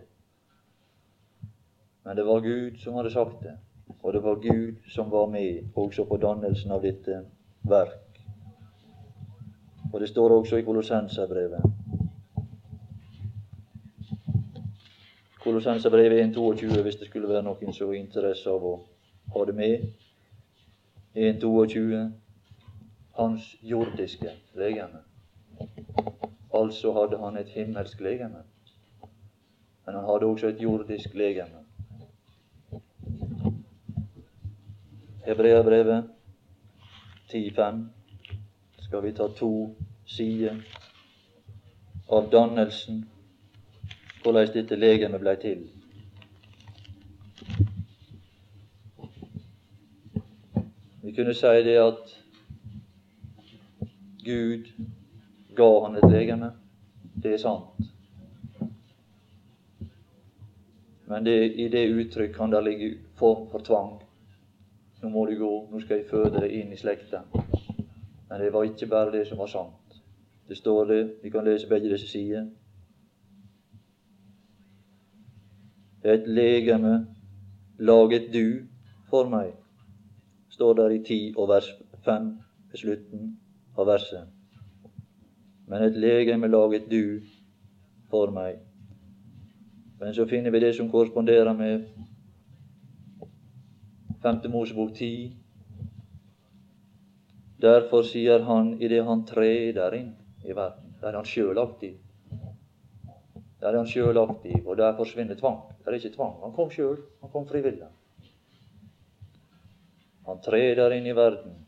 [2.04, 3.56] Men det var Gud som hadde sagt det,
[4.02, 7.22] og det var Gud som var med også på dannelsen av dette
[7.62, 8.20] verk.
[9.92, 11.62] Og det står også i Kolossenserbrevet
[15.42, 18.76] Kolossenserbrevet 1.22, hvis det skulle være noen som har interesse av å
[19.34, 19.88] ha det med.
[21.18, 22.21] 1.22
[23.12, 25.02] hans jordiske legeme.
[26.54, 28.42] Altså hadde han et himmelsk legeme.
[29.86, 31.62] Men han hadde også et jordisk legeme.
[35.26, 36.04] Hebreabrevet
[37.34, 37.84] 10.5
[38.78, 40.58] skal vi ta to sider
[42.10, 43.04] av dannelsen
[44.22, 45.62] hvordan dette legemet blei til.
[51.02, 52.21] Vi kunne si det at
[54.24, 54.68] Gud
[55.56, 56.52] ga han et legeme.
[57.22, 57.88] Det er sant.
[61.06, 63.92] Men det, i det uttrykk kan det ligge form for tvang.
[65.02, 67.24] Nå må du gå, nå skal jeg føde deg inn i slekta.
[67.34, 70.00] Men det var ikke bare det som var sant.
[70.48, 72.46] Det står det, vi kan lese begge disse sider.
[76.04, 77.06] et legeme
[77.78, 78.66] laget du
[79.10, 79.52] for meg,
[80.50, 81.68] står der i ti og vers
[82.04, 82.26] fem
[82.70, 83.36] ved slutten
[83.76, 84.28] av verset.
[85.66, 87.22] Men et legeme laget du
[88.10, 88.60] for meg.
[90.00, 91.86] Men så finner vi det som korresponderer med
[94.22, 94.40] 5.
[94.50, 95.32] Mosebok 10.
[97.62, 102.00] Derfor sier han idet han treder inn i verden, der han sjøl aktiv,
[103.62, 105.60] der er han sjøl aktiv, og der forsvinner tvang.
[105.78, 106.32] Det er ikke tvang.
[106.42, 106.96] Han kom sjøl.
[107.20, 107.86] Han kom frivillig.
[110.26, 111.60] Han treder inn i verden.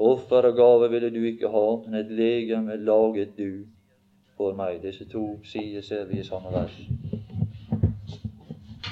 [0.00, 3.66] Offer og gave ville du ikke ha, men et legeme laget du
[4.36, 4.78] for meg.
[4.82, 6.76] Disse to sider ser vi i samme vers.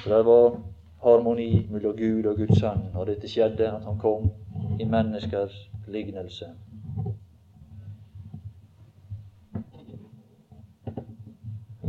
[0.03, 0.59] Så det var
[1.03, 4.29] harmoni mellom Gud og Guds sønn, og dette skjedde at han kom
[4.81, 5.57] i menneskers
[5.89, 6.51] lignelse.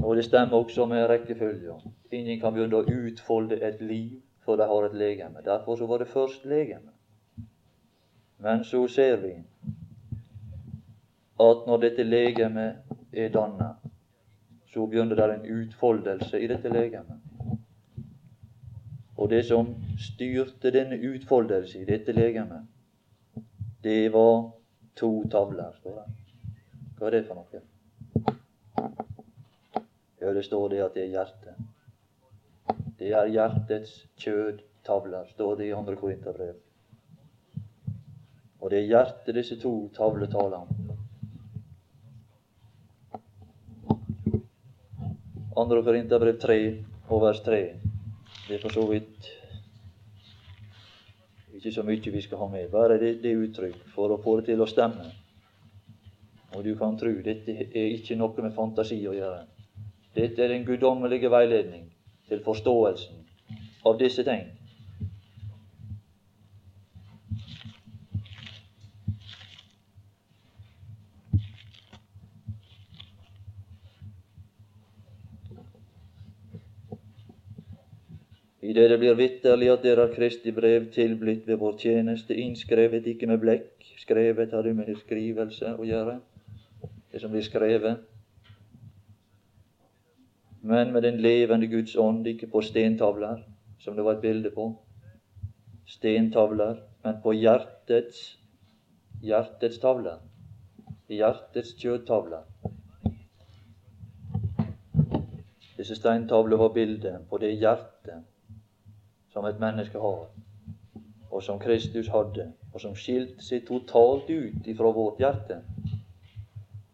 [0.03, 1.75] Og det stemmer også med rekkefølga.
[2.11, 5.43] Ingen kan begynne å utfolde et liv før de har et legeme.
[5.45, 6.95] Derfor så var det først legeme.
[8.41, 9.33] Men så ser vi
[11.39, 13.73] at når dette legemet er danna,
[14.73, 17.19] så begynner det en utfoldelse i dette legemet.
[19.19, 22.63] Og det som styrte denne utfoldelse i dette legemet,
[23.83, 24.51] det var
[24.95, 26.07] to tavler, står det.
[26.99, 27.61] Hva er det for noe?
[30.21, 31.59] Ja, det står det at det er hjertet.
[32.99, 36.55] Det er hjertets kjødtavler, står det i andre Korinterbrev.
[38.59, 40.69] Og det er hjertet disse to tavler taler om.
[45.59, 46.59] Andre Korinterbrev 3
[47.09, 47.61] og vers 3.
[48.47, 49.29] Det er for så vidt
[51.59, 52.69] ikke så mye vi skal ha med.
[52.71, 55.09] Bare det, det uttrykk for å få det til å stemme.
[56.55, 59.41] Og du kan tro, dette er ikke noe med fantasi å gjøre.
[60.15, 61.89] Dette er den guddommelige veiledning
[62.29, 63.19] til forståelsen
[63.85, 64.47] av disse ting.
[78.69, 83.07] I det det blir vitterlig at dere har Kristi brev tilblitt ved vår tjeneste, innskrevet
[83.09, 86.19] ikke med blekk, skrevet har det med skrivelse å gjøre,
[87.09, 88.03] det som blir skrevet,
[90.61, 93.41] men med den levende Guds ånd, ikke på stentavler,
[93.81, 94.69] som det var et bilde på.
[95.89, 98.35] Stentavler, men på hjertets
[99.25, 100.19] hjertets tavler.
[101.09, 102.45] Hjertets kjøttavler.
[105.79, 108.28] Disse steintavler var bildet på det hjertet
[109.39, 110.25] som et menneske har,
[111.31, 115.61] og som Kristus hadde, og som skilte seg totalt ut ifra vårt hjerte.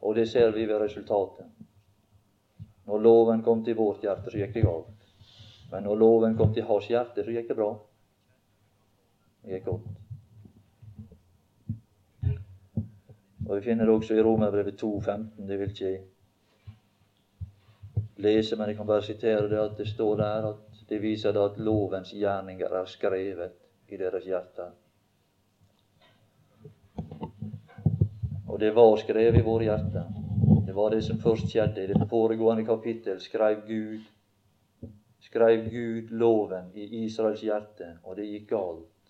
[0.06, 1.48] Og det ser vi ved resultatet.
[2.86, 5.08] Når loven kom til vårt hjerte, så gikk det galt.
[5.72, 7.72] Men når loven kom til hans hjerte, så gikk det bra.
[9.42, 9.90] Det gikk godt.
[13.48, 15.48] Og Vi finner det også i Romerbrevet 2,15.
[15.50, 15.98] Det vil ikke
[18.22, 21.46] lese, men jeg kan bare sitere det at det står der at det viser da
[21.50, 23.56] at lovens gjerninger er skrevet
[23.90, 24.74] i deres hjerter.
[28.48, 30.12] Og det var skrevet i våre hjerter.
[30.66, 31.84] Det var det som først skjedde.
[31.84, 34.06] I det foregående kapittel skrev Gud
[35.36, 39.10] skrev Gud loven i Israels hjerte, og det gikk galt.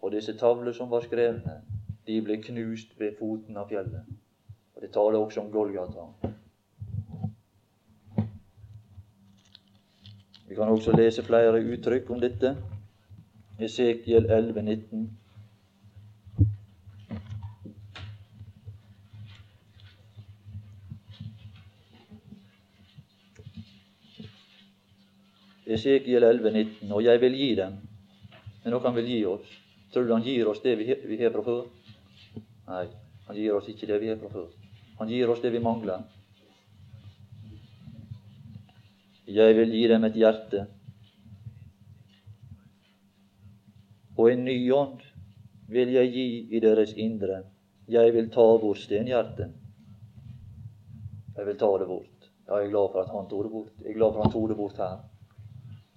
[0.00, 1.58] Og disse tavler som var skrevne,
[2.06, 4.08] de ble knust ved foten av fjellet.
[4.76, 6.06] Og Det taler også om Golgata.
[10.48, 12.56] Vi kan også lese flere uttrykk om dette.
[13.58, 15.06] Esekiel 11, 19.
[25.66, 26.92] Esekiel 11, 19.
[26.92, 27.80] Og jeg vil gi dem.
[28.62, 29.56] Men noe han vil gi oss.
[29.92, 31.64] Tror du han gir oss det vi har fra før?
[32.68, 32.86] Nei,
[33.26, 34.46] han gir oss ikke det vi har fra før.
[35.00, 36.06] Han gir oss det vi mangler.
[39.26, 40.66] Jeg vil gi dem et hjerte
[44.16, 45.02] og en ny ånd
[45.68, 47.42] vil jeg gi i deres indre.
[47.88, 49.52] Jeg vil ta bort stenhjertet.
[51.36, 52.30] Jeg vil ta det bort.
[52.46, 53.72] Jeg er glad for at han tok det bort.
[53.82, 54.96] Jeg er glad for at han tok det bort her.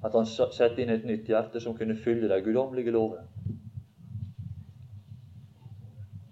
[0.03, 3.23] At han satte inn et nytt hjerte som kunne fylle de guddommelige lover.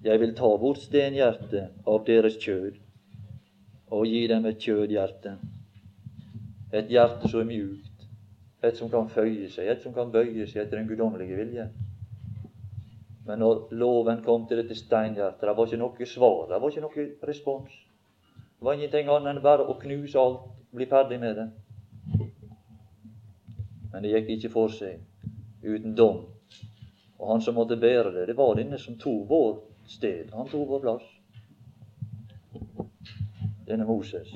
[0.03, 2.77] Jeg vil ta bort stenhjertet av deres kjød
[3.91, 5.37] og gi dem et kjødhjerte.
[6.73, 8.07] Et hjerte som er mjukt,
[8.63, 11.67] et som kan føye seg, et som kan bøye seg etter den guddommelige vilje.
[13.27, 16.83] Men når loven kom til dette steinhjertet, det var ikke noe svar, det var ikke
[16.83, 17.77] noe respons.
[18.57, 20.43] Det var ingenting annet enn bare å knuse alt,
[20.75, 21.47] bli ferdig med det.
[23.91, 24.99] Men det gikk ikke for seg
[25.63, 26.25] uten dom.
[27.17, 29.55] Og han som måtte bære det, det var denne som tok vår
[29.89, 30.33] sted.
[30.35, 31.07] Han tok vår plass.
[33.67, 34.31] Denne Moses.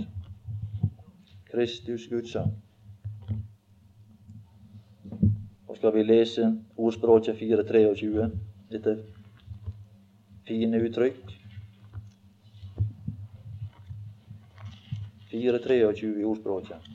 [1.52, 2.54] Kristus Guds sønn.
[5.68, 6.46] Og skal vi lese
[6.78, 8.30] ordspråket 423,
[8.72, 8.94] dette
[10.48, 11.34] fine uttrykk.
[15.32, 16.90] 423 i ordspråket.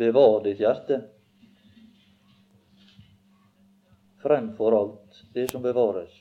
[0.00, 1.02] Bevar ditt hjerte
[4.22, 6.12] fremfor alt det som bevares.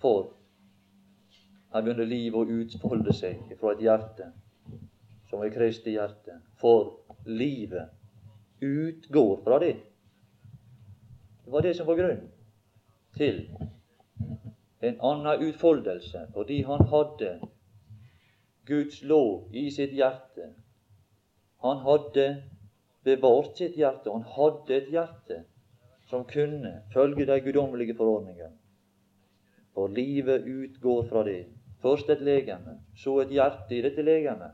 [0.00, 0.32] For
[1.72, 4.32] her begynner livet å utfolde seg fra et hjerte
[5.30, 6.40] som er Kristi hjerte.
[6.60, 7.92] For livet
[8.60, 9.76] utgår fra det.
[11.44, 12.28] Det var det som var grunnen
[13.16, 13.46] til
[14.82, 17.32] en annen utfoldelse, fordi han hadde
[18.66, 20.52] Guds lov i sitt hjerte.
[21.62, 22.26] Han hadde
[23.04, 25.42] bevart sitt hjerte, han hadde et hjerte
[26.12, 28.50] som kunne følge de guddommelige forordninger.
[29.74, 31.46] For livet utgår fra det.
[31.82, 34.50] Først et legeme, så et hjerte i dette legemet,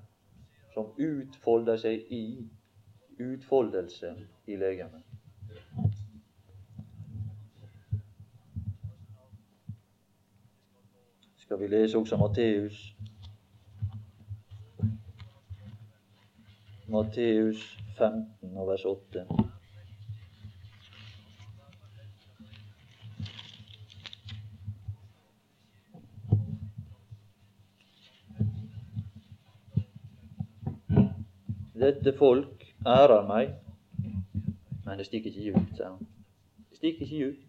[0.74, 2.46] som utfolder seg i
[3.18, 4.12] utfoldelse
[4.46, 5.02] i legemet.
[11.42, 12.80] Skal vi lese også Matteus
[16.88, 19.47] Matteus 15 og vers 8.
[31.88, 33.54] Dette folk ærer meg,
[34.84, 36.02] men det stikker ikke ut, sier han.
[36.68, 37.44] Det stikker ikke ut.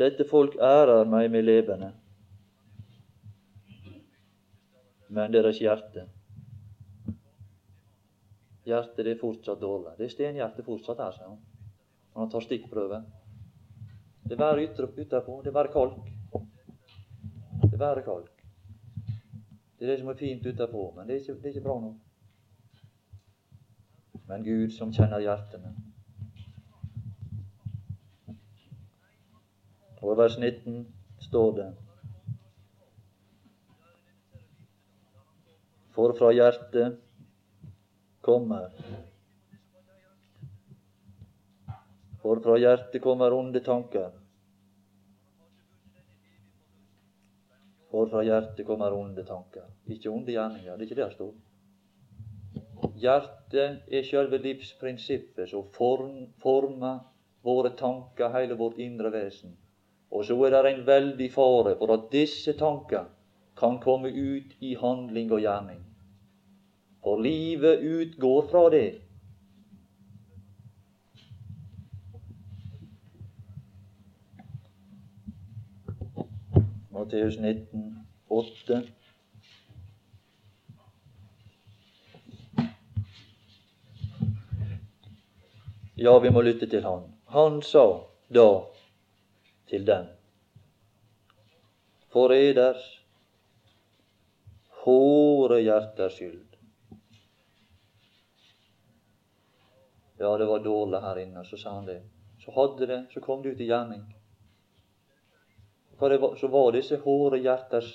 [0.00, 1.90] Dette folk ærer meg med lebene,
[5.12, 6.08] men deres hjerte
[8.62, 9.96] Hjertet er fortsatt dårlig.
[9.98, 11.40] Det er stenhjertet fortsatt her, sier han.
[12.16, 13.00] Han tar stikkprøve.
[14.22, 15.98] Det er bare ytterpå, Det er bare kalk.
[17.64, 18.31] Det er bare kalk.
[19.82, 21.80] Det er det som er fint utenpå, men det er ikke, det er ikke bra
[21.82, 21.94] nok.
[24.28, 25.72] Men Gud som kjenner hjertene.
[29.98, 30.86] Og i vers 19
[31.26, 31.66] står det
[35.98, 37.02] For fra hjertet
[38.22, 38.70] kommer
[42.22, 44.21] For fra hjertet kommer onde tanker.
[47.92, 49.66] For fra hjertet kommer onde tanker.
[49.92, 50.76] Ikke onde gjerninger.
[50.76, 51.32] Det er ikke det det står.
[53.02, 57.02] Hjertet er selve livsprinsippet som form, former
[57.44, 59.52] våre tanker, hele vårt indre vesen.
[60.12, 63.10] Og så er det en veldig fare for at disse tanker
[63.58, 65.82] kan komme ut i handling og gjerning.
[67.04, 68.88] For livet utgår fra det.
[77.02, 78.82] Matteus 19, 8.
[85.94, 87.08] Ja, vi må lytte til han.
[87.34, 87.82] Han sa
[88.30, 88.46] da
[89.66, 90.06] til dem
[92.14, 92.86] For eders
[94.84, 96.58] håre hjerters skyld.
[100.22, 102.02] Ja, det var dårlig her inne, så sa han det.
[102.46, 104.06] Så hadde det, så kom det ut i gjerning.
[105.98, 107.92] Var, så var disse hårde hjerters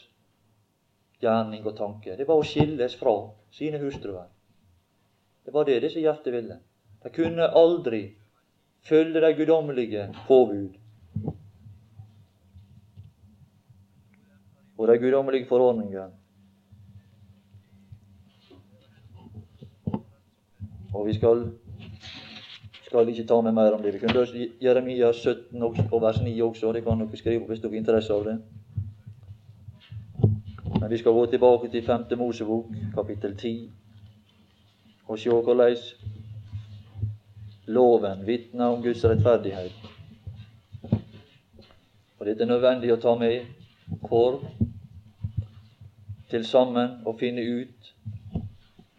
[1.21, 2.15] gjerning og tanke.
[2.15, 3.15] Det var å skilles fra
[3.51, 4.29] sine hustruer.
[5.45, 6.59] Det var det disse hjertet ville.
[7.03, 8.01] De kunne aldri
[8.87, 10.77] følge de guddommelige påbud.
[14.77, 16.11] Og de guddommelige forordninger.
[20.93, 21.47] Og vi skal
[22.87, 23.93] skal ikke ta med mer om det.
[23.93, 26.71] Vi kunne lese Jeremia 17 og vers 9 også.
[26.73, 28.37] Det kan dere skrive hvis dere har interesse av det.
[30.79, 32.05] Men vi skal gå tilbake til 5.
[32.17, 32.65] Mosebok,
[32.95, 33.71] kapittel 10,
[35.07, 35.75] og se hvordan
[37.67, 39.71] loven vitner om Guds rettferdighet.
[42.19, 43.41] Og Dette er nødvendig å ta med
[44.09, 44.39] for
[46.29, 47.91] til sammen å finne ut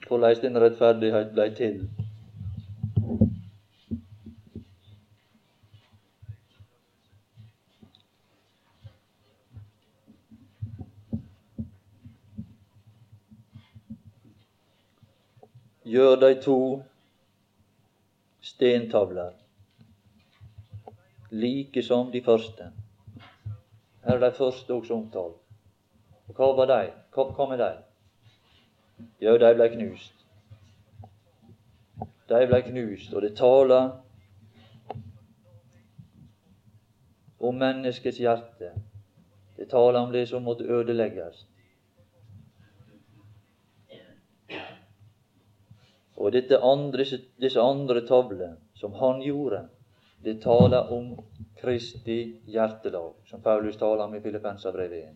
[0.08, 1.80] hvordan den rettferdighet ble til.
[15.98, 16.82] Gjør de to
[18.40, 19.32] stentavler
[21.30, 22.68] like som de første.
[24.04, 25.40] Her er de første også omtalt.
[26.28, 26.92] Og hva var de?
[27.14, 27.70] Hva, hva med de?
[29.26, 30.22] Jo, de ble knust.
[32.30, 33.90] De ble knust, og det taler
[37.40, 38.70] om menneskets hjerte.
[39.56, 41.48] Det taler om det som måtte ødelegges.
[46.18, 47.04] Og andre,
[47.40, 49.68] disse andre tavler som han gjorde,
[50.24, 51.12] det taler om
[51.60, 55.14] Kristi hjertelag, som Paulus taler om i Filippenserbrevet 1.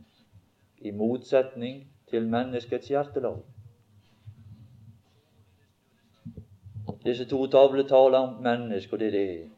[0.78, 3.40] I motsetning til menneskets hjertelag.
[7.04, 9.48] Disse to tavler taler om mennesket og det det er.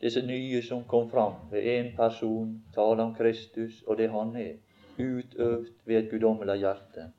[0.00, 4.56] Disse nye som kom fram ved én person, taler om Kristus og det han er,
[4.98, 7.12] utøvd ved et guddommelig hjerte,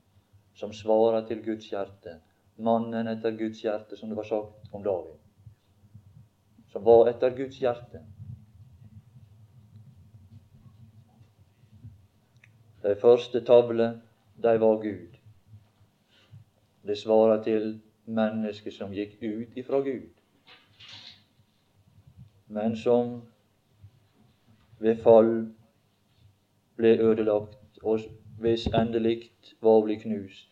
[0.55, 2.19] som svarer til Guds hjerte,
[2.62, 5.18] mannen etter Guds hjerte, som det var sagt om David.
[6.72, 8.03] Som var etter Guds hjerte.
[12.82, 14.01] De første tavlene,
[14.43, 15.18] de var Gud.
[16.88, 20.09] Det svarer til mennesket som gikk ut ifra Gud,
[22.47, 23.20] men som
[24.82, 25.30] ved fall
[26.76, 28.01] ble ødelagt, og
[28.41, 29.30] hvis endelig
[29.62, 30.51] var å bli knust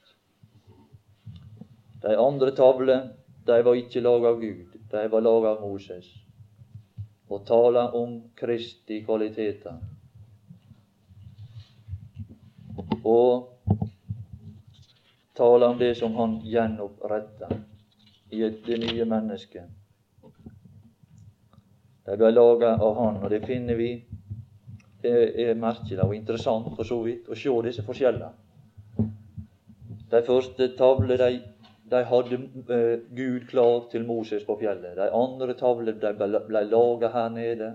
[2.02, 3.14] De andre tavlene,
[3.46, 6.08] de var ikke laga av Gud, de var laga av Moses.
[7.30, 9.78] Og taler om Kristi kvaliteter.
[13.04, 13.50] Og
[15.38, 17.60] taler om det som han gjenoppretter
[18.30, 19.70] i det nye mennesket.
[22.06, 23.92] De ble laga av Han, og det finner vi
[25.00, 25.12] Det
[25.46, 28.34] er merkelig og interessant for så vidt å se disse forskjellene.
[30.12, 31.38] De første tavlene de,
[31.92, 34.98] de hadde eh, Gud klar til Moses på fjellet.
[34.98, 37.70] De andre tavlene de ble, laga her nede.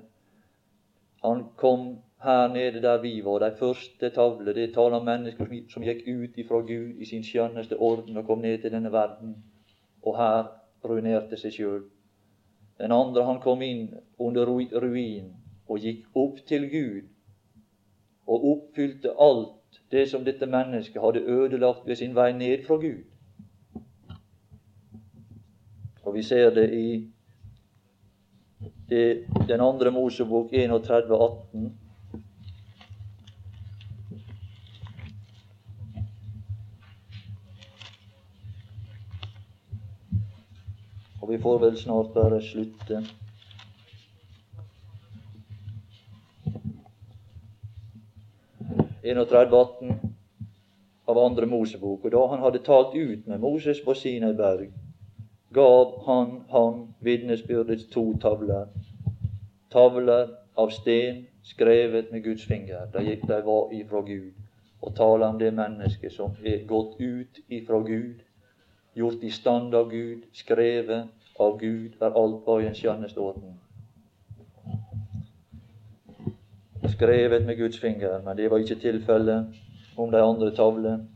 [1.24, 1.86] Han kom
[2.22, 3.38] her nede der vi var.
[3.38, 7.76] De første tavlene det taler om mennesker som gikk ut ifra Gud i sin skjønneste
[7.76, 9.34] orden og kom ned til denne verden,
[10.02, 10.44] og her
[10.84, 11.82] ruinerte seg sjøl.
[12.78, 13.88] Den andre han kom inn
[14.18, 15.32] under ruin
[15.68, 17.10] og gikk opp til Gud
[18.26, 23.04] og oppfylte alt det som dette mennesket hadde ødelagt ved sin vei ned fra Gud.
[26.04, 27.10] Og vi ser det i
[28.88, 31.78] det, den andre Mosebok 31, 18.
[41.22, 43.00] Og vi får vel snart bare slutte.
[51.06, 52.04] av andre Mosebok.
[52.04, 54.72] Og da han hadde talt ut med Moses på Sinai berg,
[55.54, 58.66] gav han ham vitnesbyrdets to tavler.
[59.72, 62.86] Tavler av sten skrevet med Guds finger.
[62.92, 64.32] De, gikk, de var ifra Gud.
[64.82, 68.22] Og taler om det mennesket som er gått ut ifra Gud
[68.94, 71.08] gjort i stand av Gud, skrevet
[71.40, 73.56] av Gud, der alt var en skjønneste orden.
[76.94, 79.56] Skrevet med Guds finger, men det var ikke tilfellet
[79.96, 81.08] om de andre tavlene.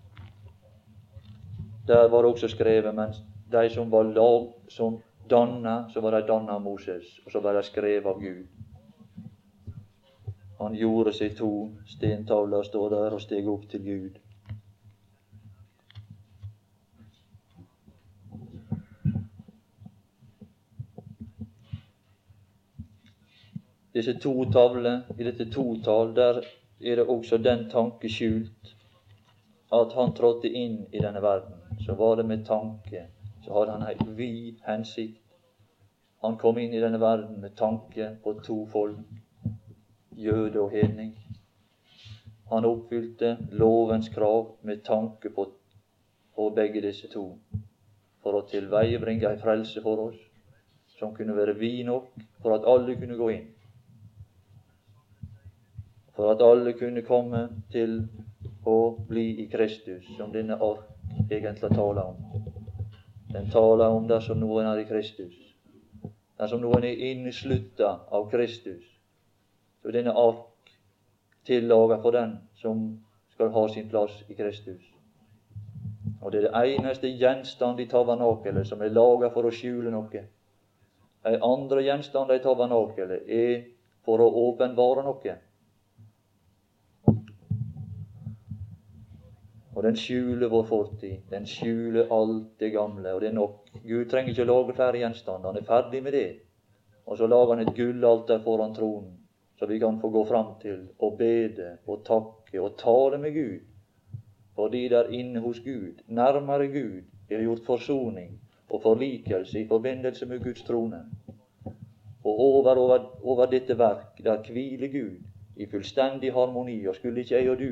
[1.86, 6.26] Der var det også skrevet, mens de som var lag, som danna, så var de
[6.26, 8.46] danna av Moses, og så var de skrevet av Gud.
[10.58, 11.52] Han gjorde seg to
[11.86, 14.18] stentavler, står der, og steg opp til Gud.
[23.98, 26.42] disse to tavler, i dette totall, der
[26.80, 28.74] er det også den tanke skjult
[29.74, 31.56] at han trådte inn i denne verden.
[31.84, 33.08] Så var det med tanke.
[33.48, 35.22] Så hadde han ei vid hensikt.
[36.20, 39.00] Han kom inn i denne verden med tanke på to folk,
[40.12, 41.14] jøde og hedning.
[42.52, 45.46] Han oppfylte lovens krav med tanke på,
[46.36, 47.24] på begge disse to,
[48.20, 50.20] for å tilveiebringe ei frelse for oss
[50.98, 52.10] som kunne være vid nok
[52.42, 53.48] for at alle kunne gå inn
[56.18, 58.00] for at alle kunne komme til
[58.66, 62.47] å bli i Kristus, som denne ark egentlig taler om.
[63.32, 65.34] Den taler om dersom noen er i Kristus.
[66.38, 68.84] Dersom noen er innslutta av Kristus,
[69.82, 70.72] så denne ark
[71.48, 72.86] tillaga for den som
[73.34, 74.80] skal ha sin plass i Kristus.
[76.22, 80.24] Og det er det eneste gjenstand i tabernakelet som er laga for å skjule noe.
[81.28, 83.54] De andre gjenstand i tabernakelet er
[84.06, 85.36] for å åpenbare noe.
[89.78, 91.20] Og den skjuler vår fortid.
[91.30, 93.12] Den skjuler alt det gamle.
[93.14, 93.68] Og det er nok.
[93.84, 95.52] Gud trenger ikke å lage flere gjenstander.
[95.52, 96.30] Han er ferdig med det.
[97.06, 99.12] Og så lager han et gullalter foran tronen,
[99.58, 103.60] så vi kan få gå fram til og bede og takke og tale med Gud.
[104.58, 108.34] Fordi der inne hos Gud, nærmere Gud, er gjort forsoning
[108.70, 111.04] og forlikelse i forbindelse med Guds trone.
[112.24, 115.22] Og over, over, over dette verk, der hviler Gud
[115.56, 116.80] i fullstendig harmoni.
[116.86, 117.70] Og skulle ikke jeg og du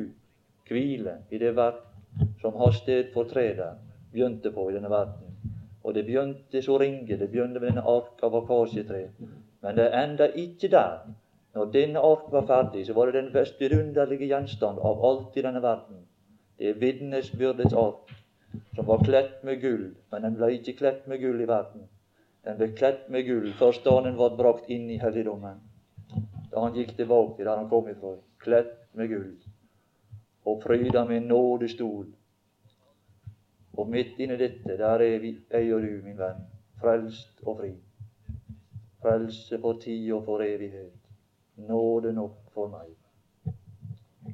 [0.71, 1.96] hvile i det verk
[2.41, 3.75] som har stedfortreder,
[4.13, 5.37] begynte på i denne verden.
[5.85, 9.03] Og det begynte så ringe, det begynte med denne ark av akasjetre.
[9.63, 11.07] Men det enda ikke der.
[11.55, 15.45] Når denne ark var ferdig, så var det den mest vidunderlige gjenstand av alt i
[15.47, 16.03] denne verden.
[16.59, 18.13] Det er vitnesbyrdets ark,
[18.75, 21.89] som var kledd med gull, men den ble ikke kledd med gull i verden.
[22.45, 25.61] Den ble kledd med gull først da den var brakt inn i helligdommen.
[26.53, 29.33] Da han gikk tilbake der han kom ifra, kledd med gull
[30.47, 32.07] og pryda med en nådestol.
[33.73, 36.47] Og midt inni dette, der er vi, jeg og du, min venn,
[36.81, 37.73] frelst og fri.
[39.03, 40.93] Frelse for tid og for evighet.
[41.57, 42.95] Nåde nok for meg.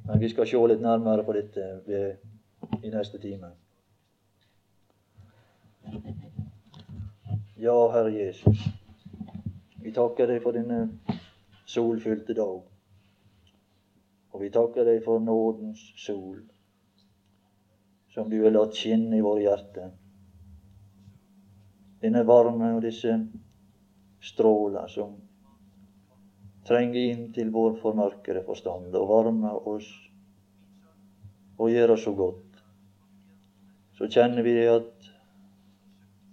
[0.06, 1.66] Men vi skal se litt nærmere på dette
[2.82, 3.52] i neste time.
[7.62, 8.68] Ja, Herre Jesus,
[9.82, 10.84] vi takker deg for denne
[11.66, 12.71] solfylte dag.
[14.32, 16.40] Og vi takker deg for nådens sol,
[18.14, 19.92] som du har latt skinne i våre hjerter.
[22.02, 23.12] denne varme og disse
[24.26, 25.12] stråler som
[26.66, 29.86] trenger inn til vår formørkede forstand og varmer oss
[31.62, 32.58] og gjør oss så godt.
[33.94, 35.10] Så kjenner vi at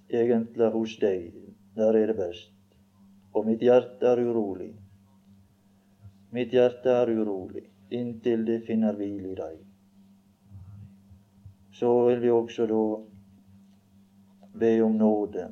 [0.10, 1.34] egentlig hos deg,
[1.78, 2.56] der er det best.
[3.38, 4.72] Og mitt hjerte er urolig.
[6.34, 9.60] Mitt hjerte er urolig inntil det finner hvile i deg.
[11.74, 12.84] Så vil vi også da
[14.60, 15.46] be om nåde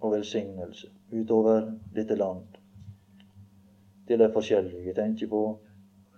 [0.00, 2.60] og velsignelse utover dette land
[4.06, 4.86] til de forskjellige.
[4.86, 5.42] Jeg tenker på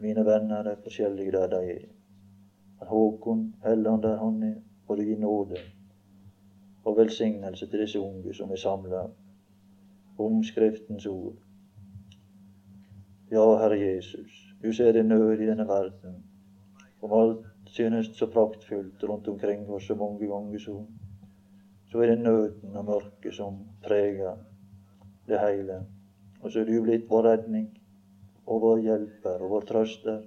[0.00, 1.88] mine venner, de forskjellige der de er.
[2.86, 4.54] Håkon Helland der han er,
[4.86, 5.56] og du gir nåde
[6.84, 9.02] og velsignelse til disse unge som er samla
[10.18, 11.34] om Skriftens ord.
[13.30, 16.22] Ja, Herre Jesus, du ser det nød i denne verden.
[17.00, 20.84] Om alt synes så praktfullt rundt omkring oss så mange ganger, så,
[21.90, 24.36] så er det nøden og mørket som preger
[25.28, 25.84] det hele.
[26.40, 27.68] Og så er du blitt vår redning
[28.46, 30.20] og vår hjelper og vår trøster.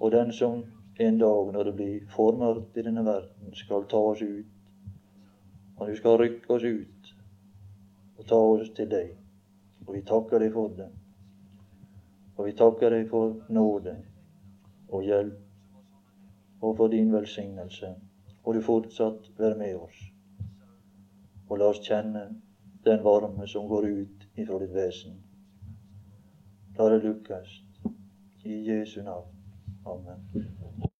[0.00, 0.64] Og den som
[0.98, 4.46] en dag, når det blir for mørkt i denne verden, skal ta oss ut.
[5.76, 7.14] Og du skal rykke oss ut
[8.18, 9.16] og ta oss til deg.
[9.86, 10.90] Og vi takker deg for det.
[12.36, 13.96] Og vi takker deg for nåde
[14.88, 17.94] og hjelp og for din velsignelse.
[18.44, 20.00] Og du fortsatt være med oss.
[21.48, 22.24] Og la oss kjenne
[22.84, 25.20] den varme som går ut ifra ditt vesen.
[26.78, 27.60] La det lukkes.
[28.44, 29.30] I Jesu navn.
[29.86, 30.90] Amen.